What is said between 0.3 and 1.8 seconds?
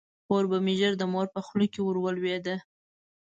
به مې ژر د مور په خوله